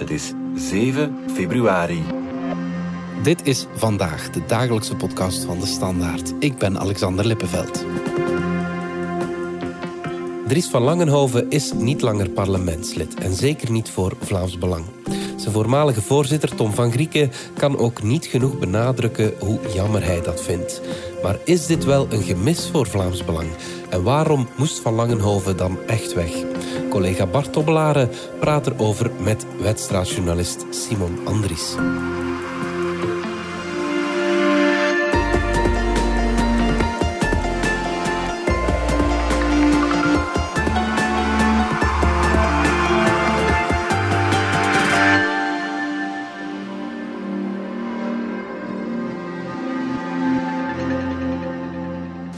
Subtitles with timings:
[0.00, 2.02] Het is 7 februari.
[3.22, 6.32] Dit is vandaag de dagelijkse podcast van de Standaard.
[6.38, 7.84] Ik ben Alexander Lippenveld.
[10.46, 14.84] Dries van Langenhoven is niet langer parlementslid en zeker niet voor Vlaams Belang.
[15.36, 20.42] Zijn voormalige voorzitter Tom van Grieken kan ook niet genoeg benadrukken hoe jammer hij dat
[20.42, 20.80] vindt.
[21.22, 23.48] Maar is dit wel een gemis voor Vlaams Belang?
[23.88, 26.32] En waarom moest Van Langenhoven dan echt weg?
[26.90, 27.52] Collega Bart
[28.40, 31.74] praat erover met wedstraatjournalist Simon Andries.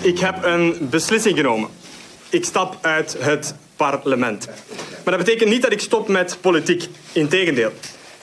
[0.03, 1.69] Ik heb een beslissing genomen.
[2.31, 3.55] Ik stap uit het
[3.91, 4.47] parlement.
[5.05, 6.89] Maar dat betekent niet dat ik stop met politiek.
[7.13, 7.73] Integendeel.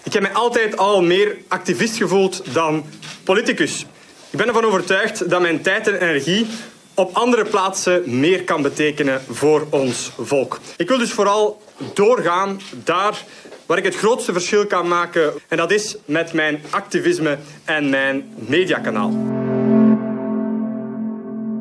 [0.03, 2.85] Ik heb mij altijd al meer activist gevoeld dan
[3.23, 3.85] politicus.
[4.29, 6.47] Ik ben ervan overtuigd dat mijn tijd en energie
[6.93, 10.59] op andere plaatsen meer kan betekenen voor ons volk.
[10.77, 11.61] Ik wil dus vooral
[11.93, 13.23] doorgaan daar
[13.65, 15.33] waar ik het grootste verschil kan maken.
[15.47, 19.38] En dat is met mijn activisme en mijn mediakanaal.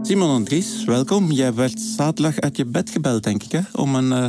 [0.08, 1.30] Simon Andries, welkom.
[1.30, 3.60] Jij werd zaterdag uit je bed gebeld, denk ik, hè?
[3.72, 4.26] om een uh,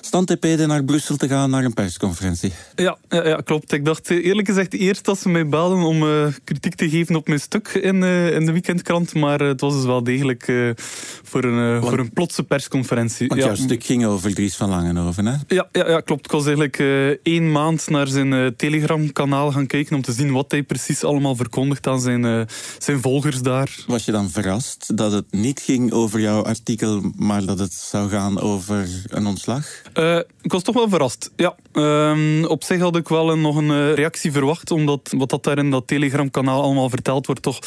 [0.00, 2.52] stand naar Brussel te gaan naar een persconferentie.
[2.74, 3.72] Ja, ja, ja, klopt.
[3.72, 7.16] Ik dacht eh, eerlijk gezegd eerst dat ze mij belden om uh, kritiek te geven
[7.16, 10.74] op mijn stuk in, uh, in de weekendkrant, maar het was dus wel degelijk
[11.22, 13.28] voor, een, want, voor een plotse persconferentie.
[13.28, 13.46] Want ja.
[13.46, 15.34] jouw stuk ging over Dries van Langenhoven, hè?
[15.46, 16.24] Ja, ja, ja klopt.
[16.24, 16.76] Ik was eigenlijk
[17.22, 21.86] één maand naar zijn Telegram-kanaal gaan kijken om te zien wat hij precies allemaal verkondigt
[21.86, 23.76] aan zijn, zijn volgers daar.
[23.86, 28.08] Was je dan verrast dat het niet ging over jouw artikel, maar dat het zou
[28.08, 29.66] gaan over een ontslag?
[29.94, 31.30] Uh, ik was toch wel verrast.
[31.36, 35.44] Ja, uh, op zich had ik wel nog een uh, reactie verwacht, omdat wat dat
[35.44, 37.58] daar in dat Telegram-kanaal allemaal verteld wordt toch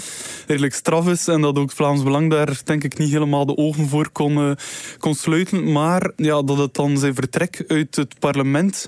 [0.47, 3.87] redelijk straf is en dat ook Vlaams Belang daar denk ik niet helemaal de ogen
[3.87, 4.51] voor kon, uh,
[4.97, 5.71] kon sluiten.
[5.71, 8.87] Maar ja, dat het dan zijn vertrek uit het parlement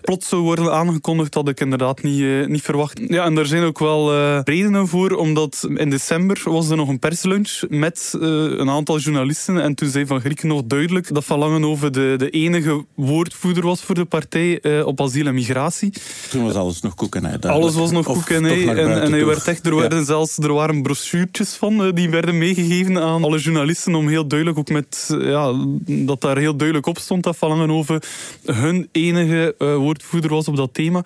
[0.00, 3.00] plots zou worden aangekondigd, had ik inderdaad niet, niet verwacht.
[3.06, 6.98] Ja, en daar zijn ook wel redenen voor, omdat in december was er nog een
[6.98, 9.62] perslunch met uh, een aantal journalisten.
[9.62, 13.80] En toen zei Van Grieken nog duidelijk dat Van Langenhoven de, de enige woordvoerder was
[13.80, 15.92] voor de partij uh, op asiel en migratie.
[16.30, 17.38] Toen was alles nog koekenij.
[17.40, 18.68] Alles was nog koekenij.
[18.68, 22.38] En, en hij werd echt, er, werden zelfs, er waren brochuurtjes van uh, die werden
[22.38, 25.54] meegegeven aan alle journalisten om heel duidelijk, ook met, ja,
[25.86, 28.00] dat daar heel duidelijk op stond dat Van Langenhoven
[28.44, 31.04] hun enige woordvoerder was op dat thema.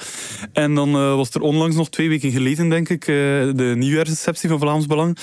[0.53, 4.87] En dan was er onlangs nog twee weken geleden, denk ik, de nieuwjaarsreceptie van Vlaams
[4.87, 5.19] Belang,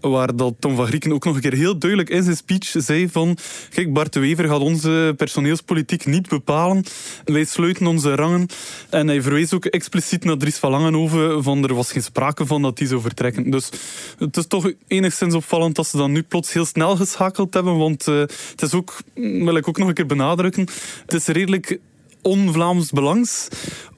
[0.00, 3.08] waar dat Tom van Grieken ook nog een keer heel duidelijk in zijn speech zei
[3.08, 3.36] van
[3.70, 6.84] kijk, Bart de Wever gaat onze personeelspolitiek niet bepalen.
[7.24, 8.46] Wij sluiten onze rangen.
[8.90, 12.62] En hij verwees ook expliciet naar Dries van Langenhoven van er was geen sprake van
[12.62, 13.50] dat die zou vertrekken.
[13.50, 13.70] Dus
[14.18, 18.08] het is toch enigszins opvallend dat ze dan nu plots heel snel geschakeld hebben, want
[18.08, 18.18] uh,
[18.50, 20.66] het is ook, wil ik ook nog een keer benadrukken,
[21.06, 21.78] het is redelijk
[22.24, 23.48] on-Vlaams belangs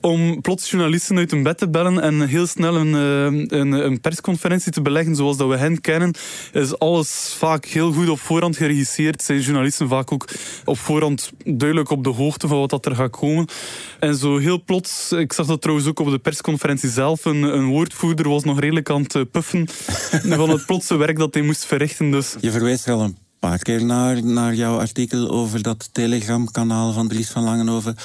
[0.01, 4.01] om plots journalisten uit hun bed te bellen en heel snel een, eh, een, een,
[4.01, 6.15] persconferentie te beleggen zoals dat we hen kennen,
[6.53, 9.23] is alles vaak heel goed op voorhand geregisseerd.
[9.23, 10.29] Zijn journalisten vaak ook
[10.65, 13.47] op voorhand duidelijk op de hoogte van wat dat er gaat komen.
[14.01, 17.67] En zo heel plots, ik zag dat trouwens ook op de persconferentie zelf, een, een
[17.67, 19.69] woordvoerder was nog redelijk aan het puffen
[20.39, 22.11] van het plotse werk dat hij moest verrichten.
[22.11, 22.37] Dus.
[22.41, 27.31] Je verwijst er een paar keer naar, naar jouw artikel over dat Telegram-kanaal van Dries
[27.31, 27.97] van Langenhoven.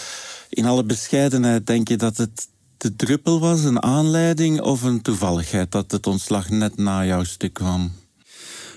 [0.50, 2.48] In alle bescheidenheid denk je dat het
[2.78, 7.54] de druppel was, een aanleiding of een toevalligheid dat het ontslag net na jouw stuk
[7.54, 7.92] kwam?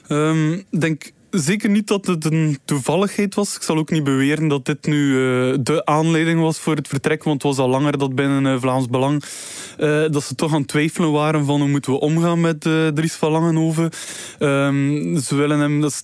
[0.08, 3.56] Ehm, ik denk zeker niet dat het een toevalligheid was.
[3.56, 7.22] Ik zal ook niet beweren dat dit nu uh, de aanleiding was voor het vertrek,
[7.24, 9.24] want het was al langer dat binnen uh, Vlaams Belang
[9.78, 12.60] uh, dat ze toch aan het twijfelen waren van hoe moeten we omgaan met
[12.94, 13.90] Dries van Langenhoven.
[14.38, 16.00] Um, ze willen hem, dat,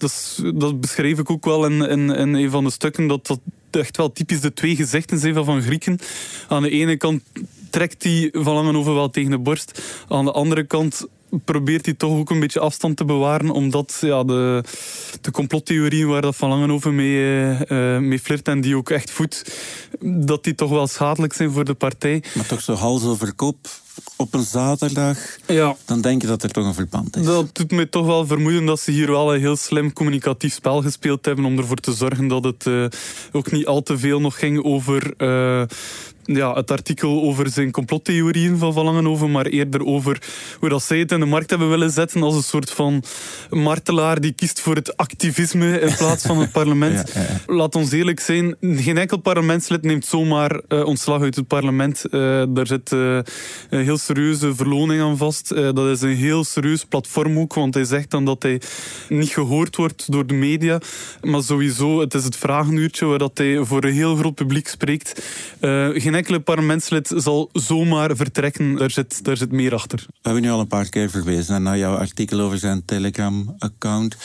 [0.54, 3.40] dat, beschreef ik ook wel in een van de stukken, dat dat
[3.70, 5.98] echt wel typisch de twee gezichten zijn van Van Grieken.
[6.48, 7.22] Aan de ene kant
[7.70, 9.82] trekt hij Van Langenhoven wel tegen de borst.
[10.08, 11.06] Aan de andere kant
[11.44, 14.64] probeert hij toch ook een beetje afstand te bewaren, omdat ja, de,
[15.20, 19.54] de complottheorieën waar dat Van Langenhoven mee, uh, mee flirt en die ook echt voedt,
[20.00, 22.22] dat die toch wel schadelijk zijn voor de partij.
[22.34, 23.68] Maar toch zo hals over kop
[24.16, 25.76] op een zaterdag, ja.
[25.84, 27.24] dan denk je dat er toch een verband is.
[27.24, 30.82] Dat doet mij toch wel vermoeden dat ze hier wel een heel slim communicatief spel
[30.82, 32.84] gespeeld hebben om ervoor te zorgen dat het uh,
[33.32, 35.14] ook niet al te veel nog ging over...
[35.18, 35.62] Uh,
[36.34, 40.22] ja, het artikel over zijn complottheorieën van Van Langenhoven, maar eerder over
[40.58, 43.02] hoe dat zij het in de markt hebben willen zetten als een soort van
[43.50, 47.12] martelaar die kiest voor het activisme in plaats van het parlement.
[47.46, 52.04] Laat ons eerlijk zijn, geen enkel parlementslid neemt zomaar uh, ontslag uit het parlement.
[52.10, 53.18] Uh, daar zit uh,
[53.70, 55.48] een heel serieuze verloning aan vast.
[55.48, 58.60] dat is een heel serieus platform ook, want hij zegt dan dat hij
[59.08, 60.80] niet gehoord wordt door de media.
[61.22, 65.22] Maar sowieso, het is het vragenuurtje waar dat hij voor een heel groot publiek spreekt.
[65.92, 68.74] geen enkele parlementslid zal zomaar vertrekken.
[68.76, 69.98] Daar zit, daar zit meer achter.
[70.06, 74.16] We hebben nu al een paar keer verwezen naar jouw artikel over zijn Telegram-account.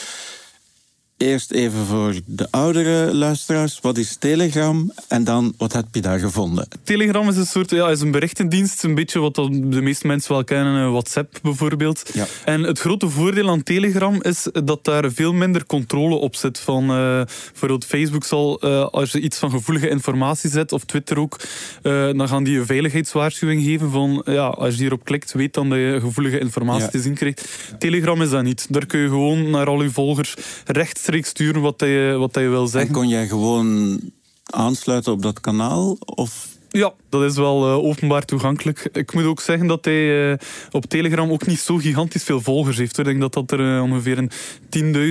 [1.18, 3.80] Eerst even voor de oudere luisteraars.
[3.82, 4.92] Wat is Telegram?
[5.08, 6.68] En dan, wat heb je daar gevonden?
[6.84, 8.84] Telegram is een soort ja, is een berichtendienst.
[8.84, 10.92] Een beetje wat de meeste mensen wel kennen.
[10.92, 12.10] WhatsApp bijvoorbeeld.
[12.14, 12.26] Ja.
[12.46, 16.60] En het grote voordeel aan Telegram is dat daar veel minder controle op zit.
[16.60, 17.22] Van, uh,
[17.52, 21.40] bijvoorbeeld Facebook zal, uh, als je iets van gevoelige informatie zet, of Twitter ook,
[21.84, 25.70] uh, dan gaan die een veiligheidswaarschuwing geven van, ja, als je hierop klikt, weet dan
[25.70, 27.50] dat je gevoelige informatie te zien krijgt.
[27.80, 28.68] Telegram is dat niet.
[28.70, 30.34] Daar kun je gewoon naar al je volgers
[30.66, 32.90] recht rechtstreeks sturen wat je, wat je wil zeggen.
[32.90, 34.00] En kon jij gewoon
[34.46, 35.98] aansluiten op dat kanaal?
[36.00, 38.90] Of ja, dat is wel uh, openbaar toegankelijk.
[38.92, 40.38] Ik moet ook zeggen dat hij uh,
[40.72, 42.98] op Telegram ook niet zo gigantisch veel volgers heeft.
[42.98, 44.32] Ik denk dat dat er uh, ongeveer een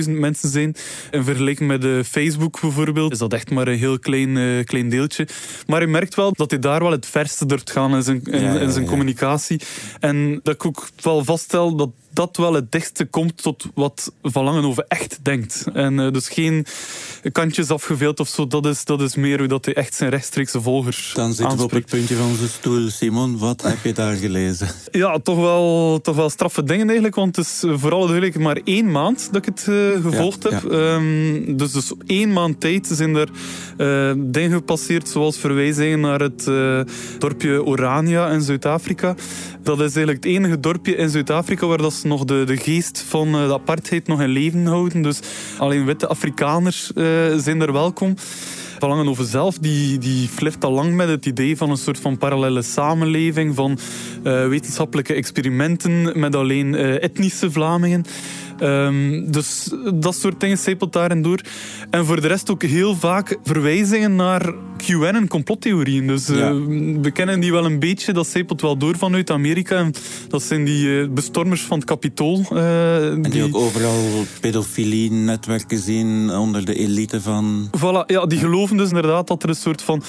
[0.05, 0.75] 10.000 mensen zijn.
[1.11, 5.27] In vergelijking met Facebook bijvoorbeeld is dat echt maar een heel klein, klein deeltje.
[5.67, 8.41] Maar je merkt wel dat hij daar wel het verste durft gaan in zijn, in,
[8.41, 9.61] ja, ja, in zijn communicatie.
[9.99, 14.43] En dat ik ook wel vaststel dat dat wel het dichtste komt tot wat Van
[14.43, 15.65] Langenhoven echt denkt.
[15.73, 16.65] En uh, dus geen
[17.31, 18.47] kantjes afgeveeld of zo.
[18.47, 21.63] Dat is, dat is meer hoe dat hij echt zijn rechtstreekse volgers Dan zitten we
[21.63, 22.89] op het puntje van onze stoel.
[22.89, 24.67] Simon, wat heb je daar gelezen?
[24.91, 27.15] Ja, toch wel, toch wel straffe dingen eigenlijk.
[27.15, 30.63] Want het is voor alle duidelijkheid maar één maand dat ik het uh, gevolgd heb.
[30.63, 33.29] Um, dus, dus één maand tijd zijn er
[33.77, 35.09] uh, dingen gepasseerd.
[35.09, 36.43] Zoals verwijzingen naar het
[37.19, 39.15] dorpje Orania in Zuid-Afrika.
[39.63, 43.31] Dat is eigenlijk het enige dorpje in Zuid-Afrika waar dat nog de, de geest van
[43.31, 45.01] de apartheid nog in leven houden.
[45.01, 45.19] Dus
[45.57, 47.05] alleen witte Afrikaners uh,
[47.37, 48.13] zijn er welkom.
[48.79, 52.17] Van over zelf, die, die flirt al lang met het idee van een soort van
[52.17, 53.77] parallele samenleving, van
[54.23, 58.05] uh, wetenschappelijke experimenten met alleen etnische Vlamingen.
[58.59, 61.39] Um, dus dat soort dingen stapelt daarin door.
[61.89, 66.07] En voor de rest ook heel vaak verwijzingen naar QN en complottheorieën.
[66.07, 66.49] Dus uh,
[67.01, 68.13] we kennen die wel een beetje.
[68.13, 69.75] Dat stapelt wel door vanuit Amerika.
[69.75, 69.93] En
[70.27, 72.45] dat zijn die uh, bestormers van het Capitool.
[72.51, 77.69] Uh, en die, die, ook overal pedofilie-netwerken zien onder de elite van...
[77.77, 80.03] Voilà, ja, die geloven dus inderdaad dat er een soort van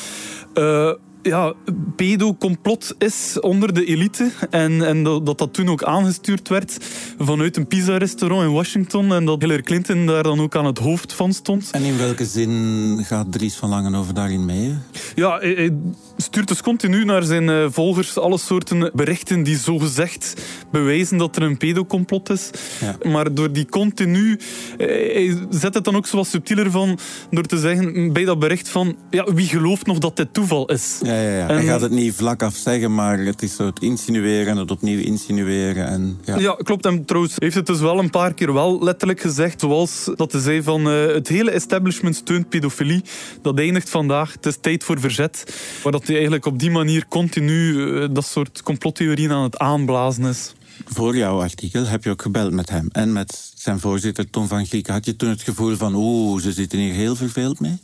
[1.26, 1.52] ja,
[1.96, 4.30] pedo-complot is onder de elite.
[4.50, 6.76] En, en dat, dat toen ook aangestuurd werd
[7.18, 9.12] vanuit een pizza-restaurant in Washington.
[9.12, 11.70] En dat Hillary Clinton daar dan ook aan het hoofd van stond.
[11.70, 14.74] En in welke zin gaat Dries van Langenhoven daarin mee?
[15.14, 15.72] Ja, hij,
[16.16, 20.34] stuurt dus continu naar zijn eh, volgers alle soorten berichten die zogezegd
[20.70, 22.50] bewijzen dat er een pedocomplot is.
[22.80, 23.10] Ja.
[23.10, 24.38] Maar door die continu...
[24.78, 26.98] Eh, hij zet het dan ook zo wat subtieler van
[27.30, 30.98] door te zeggen bij dat bericht van ja, wie gelooft nog dat dit toeval is?
[31.02, 31.46] Ja, ja, ja.
[31.46, 35.00] hij gaat het niet vlak af zeggen, maar het is zo het insinueren, het opnieuw
[35.00, 35.86] insinueren.
[35.86, 36.38] En, ja.
[36.38, 36.86] ja, klopt.
[36.86, 40.40] En trouwens heeft het dus wel een paar keer wel letterlijk gezegd, zoals dat hij
[40.40, 43.04] zei van uh, het hele establishment steunt pedofilie.
[43.42, 44.32] Dat eindigt vandaag.
[44.32, 45.54] Het is tijd voor verzet.
[45.90, 50.54] Dat hij eigenlijk op die manier continu uh, dat soort complottheorieën aan het aanblazen is.
[50.84, 54.66] Voor jouw artikel heb je ook gebeld met hem en met zijn voorzitter Tom van
[54.66, 54.92] Grieken.
[54.92, 57.78] Had je toen het gevoel van, oeh, ze zitten hier heel verveeld mee?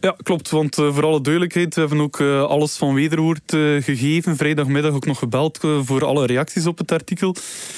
[0.00, 0.50] Ja, klopt.
[0.50, 4.36] Want uh, voor alle duidelijkheid, we hebben ook uh, alles van wederwoord uh, gegeven.
[4.36, 7.34] Vrijdagmiddag ook nog gebeld voor alle reacties op het artikel.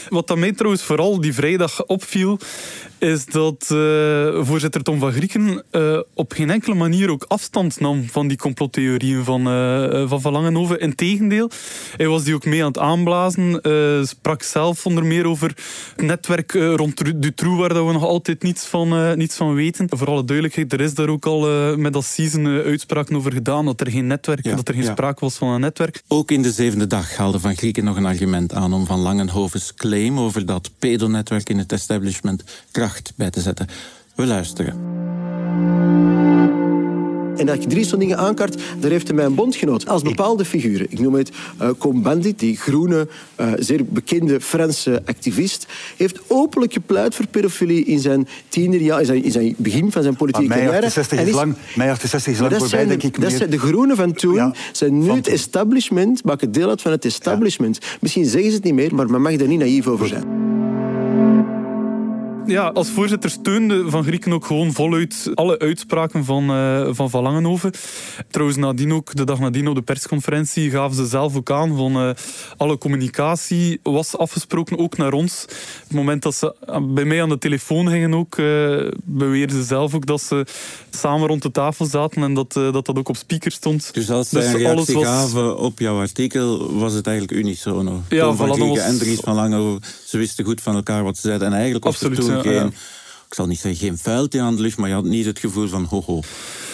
[0.09, 2.39] Wat dat mij trouwens vooral die vrijdag opviel,
[2.99, 3.65] is dat
[4.41, 5.65] voorzitter Tom van Grieken
[6.15, 9.43] op geen enkele manier ook afstand nam van die complottheorieën van
[10.09, 10.81] Van, van Langenhoven.
[10.81, 11.51] Integendeel,
[11.97, 13.61] hij was die ook mee aan het aanblazen.
[14.07, 15.57] sprak zelf onder meer over
[15.97, 19.89] het netwerk rond Dutroux, waar dat we nog altijd niets van, niets van weten.
[19.89, 23.65] Voor alle duidelijkheid, er is daar ook al met dat season uh, uitspraken over gedaan,
[23.65, 26.03] dat er geen netwerk, dat er geen sprake was van een netwerk.
[26.09, 29.75] Ook in de zevende dag haalde Van Grieken nog een argument aan om Van Langenhoven's
[29.75, 33.67] claim over dat pedonetwerk in het establishment kracht bij te zetten.
[34.15, 35.00] We luisteren.
[37.41, 40.87] En dat je drie zo'n dingen aankaart, daar heeft hij mijn bondgenoot als bepaalde figuren.
[40.91, 41.31] Ik noem het
[41.63, 43.09] uh, Cohn-Bendit, die groene,
[43.41, 45.67] uh, zeer bekende Franse activist,
[45.97, 50.17] heeft openlijk gepleit voor pedofilie in zijn tienerjaar, in zijn, in zijn begin van zijn
[50.17, 50.71] politieke carrière.
[50.71, 53.21] Mei 68 is lang, mei 68 is lang voorbij, denk ik.
[53.21, 57.05] Dat zijn de groenen van toen, zijn nu het establishment, maken deel uit van het
[57.05, 57.79] establishment.
[58.01, 60.50] Misschien zeggen ze het niet meer, maar men mag daar niet naïef over zijn.
[62.47, 67.23] Ja, als voorzitter steunde Van Grieken ook gewoon voluit alle uitspraken van uh, Van, van
[67.23, 67.73] Langenhoven.
[68.31, 72.07] Trouwens, nadien ook, de dag nadien op de persconferentie, gaven ze zelf ook aan van
[72.07, 72.11] uh,
[72.57, 75.45] alle communicatie was afgesproken, ook naar ons.
[75.45, 79.63] Op het moment dat ze bij mij aan de telefoon gingen ook, uh, beweerden ze
[79.63, 80.47] zelf ook dat ze
[80.91, 83.95] samen rond de tafel zaten en dat dat, dat ook op speaker stond.
[83.95, 85.05] Dus als ze dus een reactie was...
[85.05, 88.03] gaven op jouw artikel, was het eigenlijk unisono?
[88.09, 88.79] Ja, Tom van Grieken was...
[88.79, 91.47] en Dries van Langenhoven, ze wisten goed van elkaar wat ze zeiden.
[91.47, 92.67] En eigenlijk was Absoluut, geen,
[93.29, 95.69] ik zal niet zeggen geen vuiltje aan de lucht, maar je had niet het gevoel
[95.69, 96.21] van ho-ho.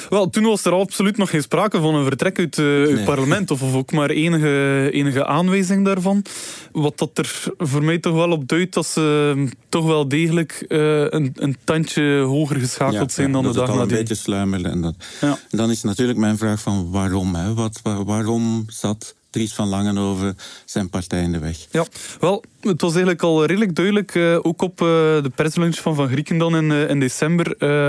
[0.08, 3.50] Wel, toen was er absoluut nog geen sprake van een vertrek uit het eh, parlement,
[3.50, 6.24] of, of, ook maar enige, enige aanwijzing daarvan.
[6.72, 10.64] Wat dat er voor mij toch wel op duidt dat ze hm, toch wel degelijk
[10.68, 13.82] uh, een, een tandje hoger geschakeld zijn dan de dag nadien.
[13.82, 14.70] een beetje sluimeren.
[14.70, 14.94] En dat.
[15.20, 15.38] Ja.
[15.50, 17.34] dan is natuurlijk mijn vraag van waarom?
[17.34, 17.54] Hè?
[17.54, 21.58] Wat, waarom zat Dries van Langenhoven zijn partij in de weg?
[21.70, 21.84] Ja,
[22.20, 26.08] wel, het was eigenlijk al redelijk duidelijk, uh, ook op uh, de perslunch van Van
[26.08, 27.46] Grieken dan in, uh, in december,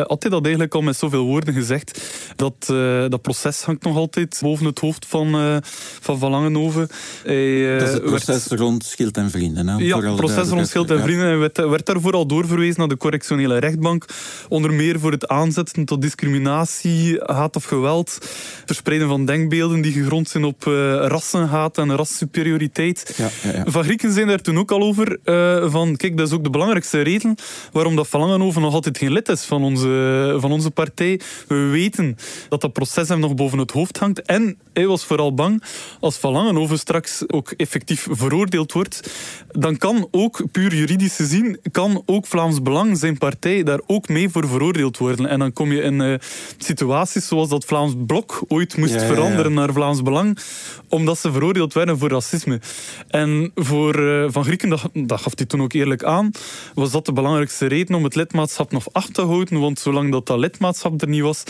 [0.08, 2.02] had hij dat eigenlijk al met zoveel woorden gezegd.
[2.36, 2.66] Dat,
[3.10, 5.62] dat proces hangt nog altijd boven het hoofd van
[6.02, 6.88] Van, van Langenhoven.
[7.24, 9.68] Hij, dat is het proces rond Schild en Vrienden.
[9.68, 11.26] Hè, ja, het proces rond Schild en Vrienden.
[11.28, 14.06] Hij werd, werd daarvoor al doorverwezen naar de correctionele rechtbank.
[14.50, 18.18] Onder meer voor het aanzetten tot discriminatie, haat of geweld,
[18.66, 20.64] verspreiden van denkbeelden die gegrond zijn op
[21.02, 23.14] rassenhaat en rassuperioriteit.
[23.18, 25.20] Ja, ja, Van Grieken zijn daar toen ook al over.
[25.24, 27.36] Uh, van, kijk, dat is ook de belangrijkste reden
[27.72, 31.20] waarom dat Van Langenhoven nog altijd geen lid is van onze, van onze partij.
[31.48, 32.16] We weten
[32.50, 34.22] dat dat proces hem nog boven het hoofd hangt.
[34.22, 35.64] En hij was vooral bang
[36.00, 39.10] als Van Langenhoven straks ook effectief veroordeeld wordt.
[39.52, 44.30] Dan kan ook, puur juridisch gezien, kan ook Vlaams Belang, zijn partij, daar ook mee
[44.30, 45.26] voor veroordeeld worden.
[45.26, 46.16] En dan kom je in uh,
[46.58, 50.38] situaties zoals dat Vlaams Blok ooit moest veranderen naar Vlaams Belang,
[50.90, 52.60] omdat ze veroordeeld werden voor racisme.
[53.08, 56.32] En voor uh, Van Grieken dat, dat gaf hij toen ook eerlijk aan,
[56.74, 59.60] was dat de belangrijkste reden om het lidmaatschap nog af te houden.
[59.60, 61.44] Want zolang dat, dat lidmaatschap er niet was,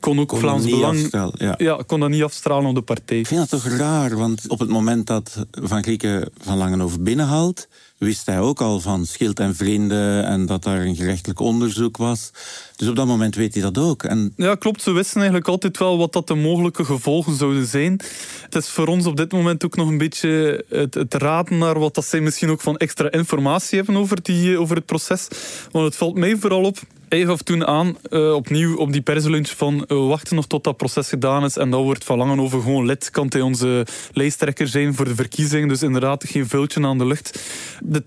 [0.00, 1.08] kon ook Vlaams Belang...
[1.10, 1.54] Ja.
[1.58, 1.82] ja.
[1.86, 3.18] kon dat niet afstralen op de partij.
[3.18, 7.68] Ik vind dat toch raar, want op het moment dat Van Grieken Van Langenhoven binnenhaalt,
[7.98, 12.30] wist hij ook al van Schild en Vrienden en dat daar een gerechtelijk onderzoek was.
[12.78, 14.02] Dus op dat moment weet hij dat ook.
[14.02, 14.32] En...
[14.36, 14.82] Ja, klopt.
[14.82, 18.00] Ze wisten eigenlijk altijd wel wat dat de mogelijke gevolgen zouden zijn.
[18.42, 21.78] Het is voor ons op dit moment ook nog een beetje het, het raden naar
[21.78, 25.28] wat dat zij misschien ook van extra informatie hebben over, die, over het proces.
[25.70, 29.48] Want het valt mij vooral op hij gaf toen aan, uh, opnieuw op die perslunch,
[29.48, 32.86] van we wachten nog tot dat proces gedaan is en dan wordt Van Langenhoven gewoon
[32.86, 33.10] lid.
[33.10, 35.68] Kan hij onze lijsttrekker zijn voor de verkiezingen.
[35.68, 37.38] Dus inderdaad geen vuiltje aan de lucht.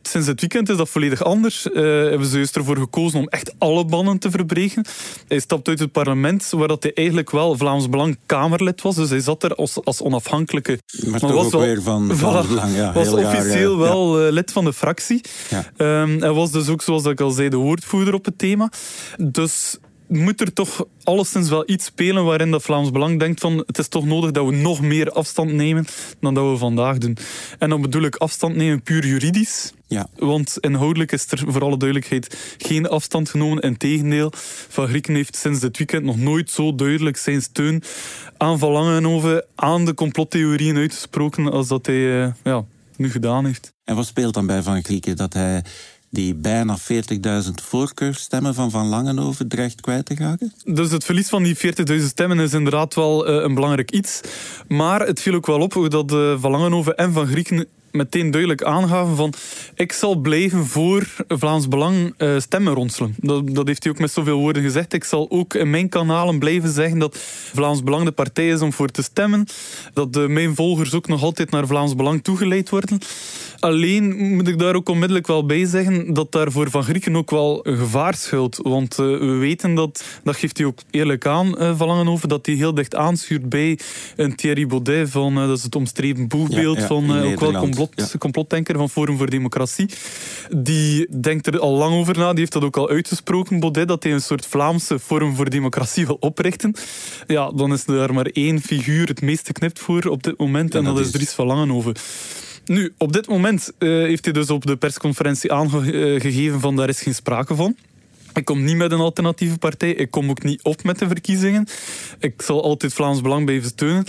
[0.01, 1.67] Sinds het weekend is dat volledig anders.
[1.67, 4.60] Uh, hebben ze juist ervoor gekozen om echt alle bannen te verbreken.
[5.27, 8.95] Hij stapt uit het parlement, waar dat hij eigenlijk wel Vlaams Belang Kamerlid was.
[8.95, 10.79] Dus hij zat er als, als onafhankelijke...
[11.05, 12.93] Maar, maar was wel, weer van Vlaams Belang, ja.
[12.93, 15.21] Was officieel wel lid van de fractie.
[15.49, 16.01] Ja.
[16.01, 18.71] Um, hij was dus ook, zoals ik al zei, de woordvoerder op het thema.
[19.17, 19.77] Dus
[20.11, 23.87] moet er toch alleszins wel iets spelen waarin dat Vlaams Belang denkt van het is
[23.87, 25.85] toch nodig dat we nog meer afstand nemen
[26.19, 27.17] dan dat we vandaag doen.
[27.59, 29.73] En dan bedoel ik afstand nemen puur juridisch.
[29.87, 30.07] Ja.
[30.15, 33.63] Want inhoudelijk is er voor alle duidelijkheid geen afstand genomen.
[33.63, 34.31] Integendeel,
[34.69, 37.83] Van Grieken heeft sinds dit weekend nog nooit zo duidelijk zijn steun
[38.37, 42.65] aan Van Langenhoven, aan de complottheorieën uitgesproken als dat hij uh, ja,
[42.95, 43.73] nu gedaan heeft.
[43.83, 45.15] En wat speelt dan bij Van Grieken?
[45.15, 45.63] Dat hij
[46.11, 50.53] die bijna 40.000 voorkeurstemmen van Van Langenhoven dreigt kwijt te raken?
[50.63, 54.21] Dus het verlies van die 40.000 stemmen is inderdaad wel uh, een belangrijk iets.
[54.67, 58.63] Maar het viel ook wel op dat uh, Van Langenhoven en Van Grieken meteen duidelijk
[58.63, 59.33] aangaven van
[59.75, 63.15] ik zal blijven voor Vlaams Belang uh, stemmen ronselen.
[63.17, 64.93] Dat, dat, heeft hij ook met zoveel woorden gezegd.
[64.93, 67.17] Ik zal ook in mijn kanalen blijven zeggen dat
[67.53, 69.45] Vlaams Belang de partij is om voor te stemmen.
[69.93, 72.99] Dat de, mijn volgers ook nog altijd naar Vlaams Belang toegeleid worden.
[73.59, 77.31] Alleen moet ik daar ook onmiddellijk wel bij zeggen dat daar voor Van Grieken ook
[77.31, 78.59] wel een gevaar schuilt.
[78.63, 82.45] Want uh, we weten dat, dat geeft hij ook eerlijk aan, uh, Van Langenhoven, dat
[82.45, 83.79] hij heel dicht aanschuurt bij
[84.15, 88.17] een Thierry Baudet van, dat is het omstreden boegbeeld ja, ja, van ook wel complot,
[88.17, 89.89] complotdenker van Forum voor Democratie.
[90.55, 94.03] Die denkt er al lang over na, die heeft dat ook al uitgesproken, Baudet, dat
[94.03, 96.75] hij een soort Vlaamse Forum voor Democratie wil oprichten.
[97.27, 100.83] Ja, dan is er maar één figuur het meest geknipt voor op dit moment, en,
[100.83, 101.93] dat, is Dries van Langenhoven.
[102.65, 107.01] Nu, op dit moment uh, heeft hij dus op de persconferentie aangegeven van daar is
[107.01, 107.75] geen sprake van.
[108.33, 109.93] Ik kom niet met een alternatieve partij.
[109.93, 111.67] Ik kom ook niet op met de verkiezingen.
[112.19, 114.05] Ik zal altijd Vlaams Belang blijven steunen.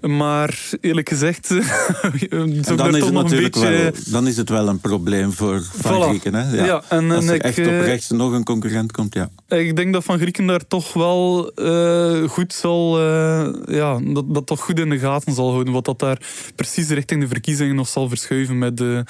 [0.00, 5.62] Maar eerlijk gezegd, dan, is het natuurlijk wel, dan is het wel een probleem voor
[5.72, 6.34] Van Grieken.
[6.34, 6.56] Hè?
[6.56, 6.64] Ja.
[6.64, 9.28] ja en, Als er ik, echt op eh, rechts nog een concurrent komt, ja.
[9.48, 13.00] Ik denk dat Van Grieken daar toch wel uh, goed zal...
[13.00, 15.72] Uh, ja, dat, dat toch goed in de gaten zal houden.
[15.72, 16.18] Wat dat daar
[16.54, 19.00] precies richting de verkiezingen nog zal verschuiven met, uh,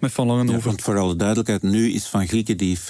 [0.00, 0.60] met Van Langenhoven.
[0.60, 2.84] Ja, want voor alle duidelijkheid, nu is Van Grieken die 40.000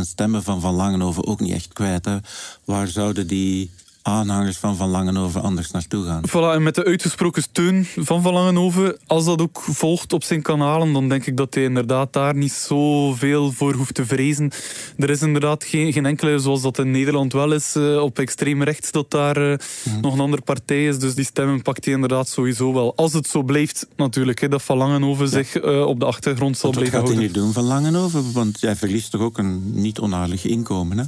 [0.00, 2.04] stemmen van Van Langenhoven ook niet echt kwijt.
[2.04, 2.16] Hè?
[2.64, 3.70] Waar zouden die
[4.02, 6.22] aanhangers van Van Langenhoven anders naartoe gaan.
[6.28, 10.42] Voilà, en met de uitgesproken steun van Van Langenhoven, als dat ook volgt op zijn
[10.42, 14.50] kanalen, dan denk ik dat hij inderdaad daar niet zoveel voor hoeft te vrezen.
[14.96, 18.62] Er is inderdaad geen, geen enkele, zoals dat in Nederland wel is, uh, op extreem
[18.62, 19.56] rechts, dat daar uh,
[20.00, 20.98] nog een andere partij is.
[20.98, 22.96] Dus die stemmen pakt hij inderdaad sowieso wel.
[22.96, 26.70] Als het zo blijft, natuurlijk, hè, dat Van Langenhoven zich uh, op de achtergrond zal
[26.70, 27.14] blijven houden.
[27.14, 28.32] Wat gaat hij nu doen van Langenhoven?
[28.32, 31.04] Want jij verliest toch ook een niet onaardig inkomen, hè?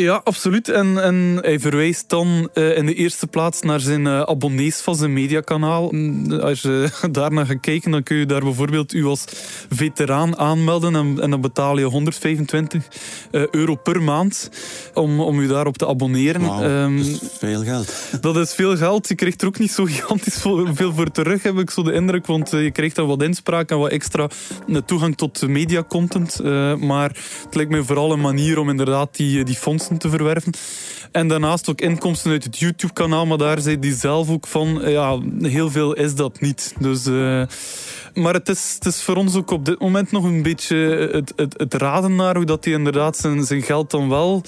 [0.00, 0.68] Ja, absoluut.
[0.68, 4.96] En, en hij verwijst dan uh, in de eerste plaats naar zijn uh, abonnees van
[4.96, 5.88] zijn mediakanaal.
[5.90, 9.24] Mm, als je daarnaar gaat kijken, dan kun je daar bijvoorbeeld u als
[9.70, 10.96] veteraan aanmelden.
[10.96, 12.86] En, en dan betaal je 125
[13.30, 14.50] uh, eh, euro per maand
[14.94, 16.40] om, om u daarop te abonneren.
[16.40, 17.94] Wow, um, dat is veel geld.
[18.20, 19.08] Dat is veel geld.
[19.08, 22.26] Je krijgt er ook niet zo gigantisch veel voor terug, heb ik zo de indruk.
[22.26, 24.28] Want je krijgt dan wat inspraak en wat extra
[24.86, 26.40] toegang tot mediacontent.
[26.80, 27.10] maar
[27.44, 30.52] het lijkt mij vooral een manier om inderdaad die, die fondsen te verwerven.
[31.12, 35.18] En daarnaast ook inkomsten uit het YouTube-kanaal, maar daar zei hij zelf ook van, ja,
[35.42, 36.74] heel veel is dat niet.
[36.78, 37.08] Dus...
[38.14, 40.76] Maar het is, het is voor ons ook op dit moment nog een beetje
[41.12, 44.42] het, het, het raden naar hoe dat hij inderdaad zijn, zijn geld dan wel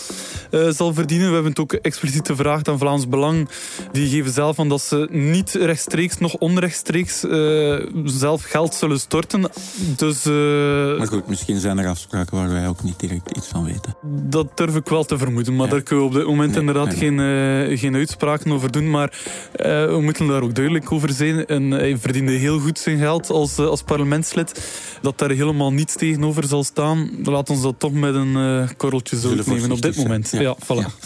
[0.50, 1.26] uh, zal verdienen.
[1.26, 3.48] We hebben het ook expliciet gevraagd aan Vlaams Belang.
[3.92, 9.50] Die geven zelf aan dat ze niet rechtstreeks, nog onrechtstreeks uh, zelf geld zullen storten.
[9.96, 13.64] Dus, uh, maar goed, misschien zijn er afspraken waar wij ook niet direct iets van
[13.64, 13.96] weten.
[14.28, 15.56] Dat durf ik wel te vermoeden.
[15.56, 18.90] Maar daar kunnen we op dit moment inderdaad Geen, geen uitspraken over doen.
[18.90, 19.18] Maar
[19.52, 21.46] we moeten daar ook duidelijk over zijn.
[21.46, 24.60] En hij verdiende heel goed zijn geld als als, als parlementslid,
[25.02, 27.10] dat daar helemaal niets tegenover zal staan.
[27.22, 30.30] Laat ons dat toch met een uh, korreltje zout nemen op dit moment.
[30.30, 30.86] Ja, voilà.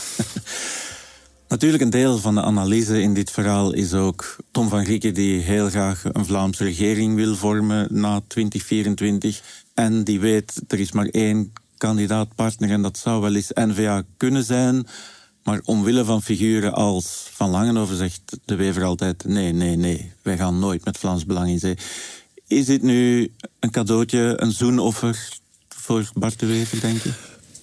[1.48, 5.40] Natuurlijk, een deel van de analyse in dit verhaal is ook Tom van Grieken, die
[5.40, 9.42] heel graag een Vlaamse regering wil vormen na 2024.
[9.74, 14.44] En die weet, er is maar één kandidaatpartner en dat zou wel eens N-VA kunnen
[14.44, 14.86] zijn.
[15.42, 20.36] Maar omwille van figuren als Van Langenhoven zegt de Wever altijd: nee, nee, nee, wij
[20.36, 21.76] gaan nooit met Vlaams Belang in zee.
[22.48, 25.28] Is dit nu een cadeautje, een zoenoffer
[25.68, 27.10] voor Bart de Wever, denk je?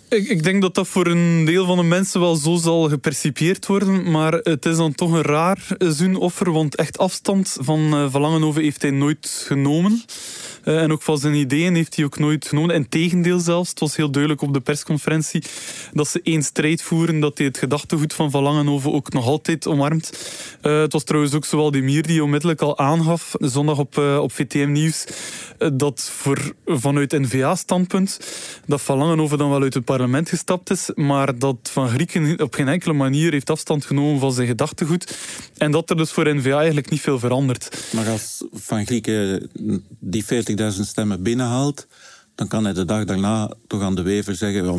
[0.10, 3.66] Ik, ik, denk dat dat voor een deel van de mensen wel zo zal gepercipieerd
[3.66, 4.12] worden.
[4.12, 6.52] Maar het is dan toch een raar zoenoffer.
[6.52, 10.04] Want echt afstand van uh, Van heeft hij nooit genomen.
[10.64, 12.76] Uh, en ook van zijn ideeën heeft hij ook nooit genomen.
[12.76, 13.70] En tegendeel zelfs.
[13.70, 15.44] Het was heel duidelijk op de persconferentie
[15.94, 17.20] dat ze één strijd voeren.
[17.20, 20.12] Dat hij het gedachtegoed van Van Langenhoven ook nog altijd omarmt.
[20.62, 23.36] Uh, het was trouwens ook zowel Demir die onmiddellijk al aangaf.
[23.40, 25.06] Zondag op, op VTM Nieuws.
[25.74, 28.20] dat voor, vanuit N-VA-standpunt.
[28.66, 32.54] Dat Van Langenhoven dan wel uit het parlement gestapt is, maar dat Van Grieken op
[32.54, 35.18] geen enkele manier heeft afstand genomen van zijn gedachtegoed.
[35.58, 37.88] En dat er dus voor N-VA eigenlijk niet veel verandert.
[37.94, 39.50] Maar als Van Grieken
[40.00, 40.24] die
[40.58, 41.88] 40.000 stemmen binnenhaalt,
[42.36, 44.70] dan kan hij de dag daarna toch aan de Wever zeggen...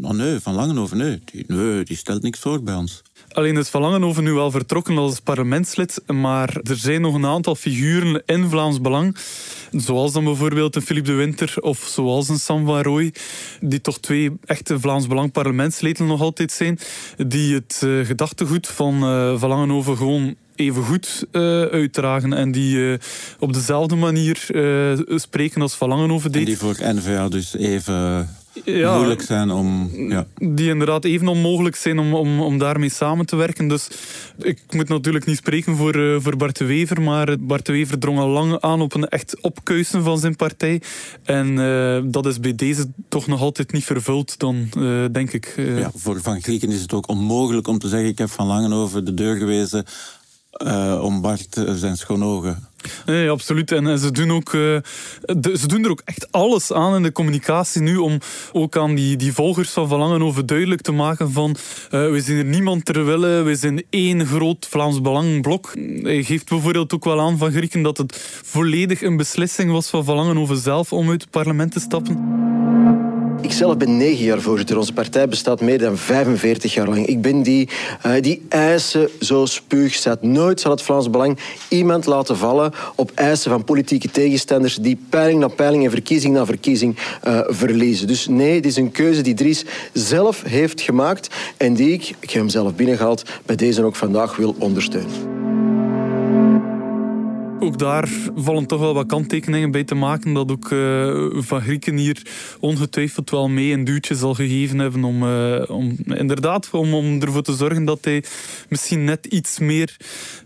[0.00, 3.02] Oh, nee, Van Langenhoven, nee die, nee, die stelt niks voor bij ons.
[3.28, 7.54] Alleen is Van Langenhoven nu wel vertrokken als parlementslid, maar er zijn nog een aantal
[7.54, 9.16] figuren in Vlaams Belang,
[9.70, 13.12] zoals dan bijvoorbeeld een Philippe de Winter of zoals een Sam van
[13.60, 16.78] die toch twee echte Vlaams Belang parlementsleden nog altijd zijn,
[17.26, 22.76] die het uh, gedachtegoed van uh, Van Langenhoven gewoon even goed uh, uitdragen en die
[22.76, 22.98] uh,
[23.38, 26.40] op dezelfde manier uh, spreken als Van Langenhoven deed.
[26.40, 28.28] En die voor N-VA dus even
[28.64, 29.90] ja, moeilijk zijn om...
[30.08, 30.26] Ja.
[30.34, 33.68] Die inderdaad even onmogelijk zijn om, om, om daarmee samen te werken.
[33.68, 33.88] Dus
[34.38, 37.98] ik moet natuurlijk niet spreken voor, uh, voor Bart de Wever, maar Bart de Wever
[37.98, 40.82] drong al lang aan op een echt opkuisen van zijn partij.
[41.22, 45.54] En uh, dat is bij deze toch nog altijd niet vervuld, dan uh, denk ik.
[45.56, 48.72] Ja, voor Van Grieken is het ook onmogelijk om te zeggen ik heb Van Langen
[48.72, 49.84] over de deur gewezen
[51.00, 52.70] om Bart zijn schoonogen
[53.06, 53.72] Nee, absoluut.
[53.72, 57.96] En, ze, doen ook, ze doen er ook echt alles aan in de communicatie nu
[57.96, 58.18] om
[58.52, 61.56] ook aan die, die volgers van Verlangen over duidelijk te maken van
[61.90, 65.72] we zien er niemand ter wille, we zijn één groot Vlaams Belangblok.
[66.02, 70.04] Hij geeft bijvoorbeeld ook wel aan van Grieken dat het volledig een beslissing was van
[70.04, 72.61] Verlangen over zelf om uit het parlement te stappen.
[73.42, 74.78] Ik zelf ben negen jaar voorzitter.
[74.78, 77.06] Onze partij bestaat meer dan 45 jaar lang.
[77.06, 77.68] Ik ben die,
[78.06, 80.22] uh, die eisen zo spuugzet.
[80.22, 85.40] Nooit zal het Vlaams Belang iemand laten vallen op eisen van politieke tegenstanders die peiling
[85.40, 88.06] na peiling en verkiezing na verkiezing uh, verliezen.
[88.06, 92.30] Dus nee, het is een keuze die Dries zelf heeft gemaakt en die ik, ik
[92.30, 95.32] heb hem zelf binnengehaald, bij deze ook vandaag wil ondersteunen
[97.62, 100.32] ook daar vallen toch wel wat kanttekeningen bij te maken.
[100.32, 102.26] Dat ook uh, Van Grieken hier
[102.60, 107.42] ongetwijfeld wel mee een duwtje zal gegeven hebben om, uh, om inderdaad om, om ervoor
[107.42, 108.24] te zorgen dat hij
[108.68, 109.96] misschien net iets meer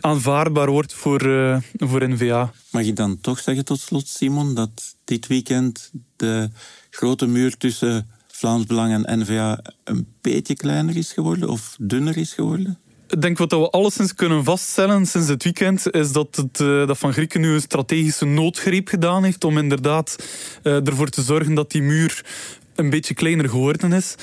[0.01, 2.53] aanvaardbaar wordt voor, uh, voor NVA.
[2.71, 6.51] Mag je dan toch zeggen tot slot, Simon, dat dit weekend de
[6.91, 12.33] grote muur tussen Vlaams Belang en NVA een beetje kleiner is geworden of dunner is
[12.33, 12.79] geworden?
[13.09, 16.99] Ik denk wat we alleszins kunnen vaststellen sinds het weekend is dat, het, eh, dat
[16.99, 20.17] Van Grieken nu een strategische noodgreep gedaan heeft om inderdaad
[20.63, 22.25] uh, ervoor te zorgen dat die muur
[22.75, 24.15] een beetje kleiner geworden is.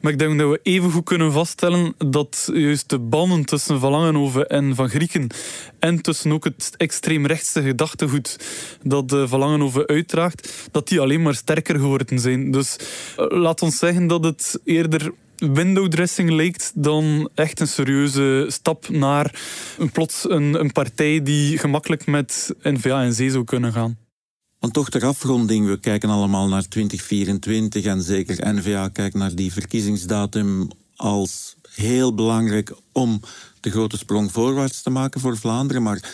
[0.00, 3.90] Maar ik denk dat we even goed kunnen vaststellen dat juist de banden tussen Van
[3.90, 5.26] Langenhoven en Van Grieken
[5.78, 8.38] en tussen ook het extreemrechtse gedachtegoed
[8.82, 12.50] dat uh, Van Langenhoven uitdraagt, dat die alleen maar sterker geworden zijn.
[12.50, 12.76] Dus
[13.16, 15.12] laat ons zeggen dat het eerder
[15.50, 19.40] window dressing lijkt dan echt een serieuze stap naar
[19.78, 23.96] een, plots een, een partij die gemakkelijk met NVA en zee zou kunnen gaan.
[24.58, 29.52] Want toch ter afronding, we kijken allemaal naar 2024 en zeker NVA kijkt naar die
[29.52, 33.20] verkiezingsdatum als heel belangrijk om
[33.60, 35.82] de grote sprong voorwaarts te maken voor Vlaanderen.
[35.82, 36.10] Maar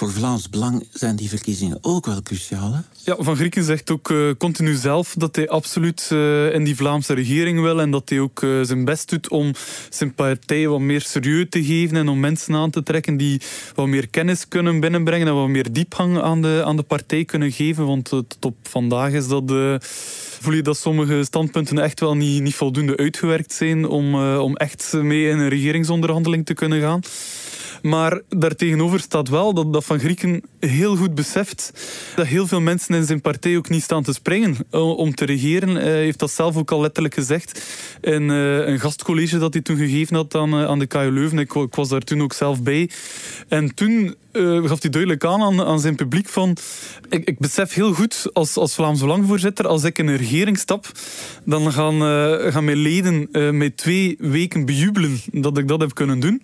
[0.00, 2.72] voor Vlaams Belang zijn die verkiezingen ook wel cruciaal.
[2.72, 2.80] Hè?
[3.04, 7.14] Ja, Van Grieken zegt ook uh, continu zelf dat hij absoluut uh, in die Vlaamse
[7.14, 9.52] regering wil en dat hij ook uh, zijn best doet om
[9.90, 13.40] zijn partij wat meer serieus te geven en om mensen aan te trekken die
[13.74, 17.52] wat meer kennis kunnen binnenbrengen en wat meer diepgang aan de, aan de partij kunnen
[17.52, 17.86] geven.
[17.86, 19.52] Want tot op vandaag is dat
[20.40, 24.92] voel je dat sommige standpunten echt wel niet, niet voldoende uitgewerkt zijn om, om echt
[24.92, 27.00] mee in een regeringsonderhandeling te kunnen gaan.
[27.82, 31.72] Maar daartegenover staat wel dat, dat Van Grieken heel goed beseft
[32.16, 35.24] dat heel veel mensen in zijn partij ook niet staan te springen eh, om te
[35.24, 35.74] regeren.
[35.74, 37.62] Hij heeft dat zelf ook al letterlijk gezegd
[38.00, 41.38] in eh, een gastcollege dat hij toen gegeven had aan, eh, aan de KU Leuven.
[41.38, 42.90] Ik, ik was daar toen ook zelf bij.
[43.48, 46.56] En toen uh, gaf hij duidelijk aan, aan, aan zijn publiek van
[47.08, 50.86] ik, ik, besef heel goed als, als Vlaams Belangvoorzitter, als ik in een regering stap,
[51.44, 55.94] dan gaan, uh, gaan mijn leden uh, mij twee weken bejubelen dat ik dat heb
[55.94, 56.42] kunnen doen.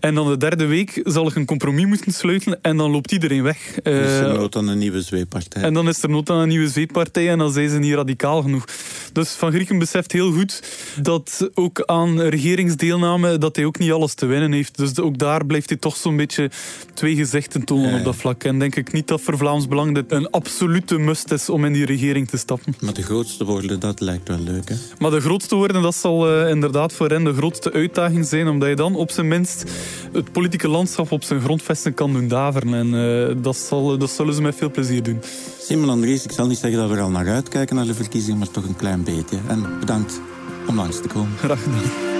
[0.00, 3.42] En dan de derde week zal ik een compromis moeten sluiten en dan loopt iedereen
[3.42, 3.58] weg.
[3.82, 5.62] Uh, is er nood aan een nieuwe zweeppartij.
[5.62, 8.42] En dan is er nood aan een nieuwe zweeppartij en dan zijn ze niet radicaal
[8.42, 8.64] genoeg.
[9.12, 10.62] Dus Van Grieken beseft heel goed
[11.02, 14.76] dat ook aan regeringsdeelname dat hij ook niet alles te winnen heeft.
[14.76, 16.50] Dus ook daar blijft hij toch zo'n beetje
[16.94, 18.44] twee gezichten tonen op dat vlak.
[18.44, 21.72] En denk ik niet dat voor Vlaams Belang dit een absolute must is om in
[21.72, 22.74] die regering te stappen.
[22.80, 24.74] Maar de grootste worden, dat lijkt wel leuk, hè?
[24.98, 28.68] Maar de grootste worden, dat zal uh, inderdaad voor hen de grootste uitdaging zijn, omdat
[28.68, 29.64] je dan op zijn minst
[30.12, 32.74] het politieke landschap op zijn grondvesten kan doen daveren.
[32.74, 35.20] En uh, dat, zal, dat zullen ze met veel plezier doen.
[35.60, 38.38] Simon Andries, ik zal niet zeggen dat we er al naar uitkijken naar de verkiezingen,
[38.38, 39.38] maar toch een klein beetje.
[39.46, 40.20] En bedankt
[40.68, 41.32] om langs te komen.
[41.38, 42.19] Graag gedaan.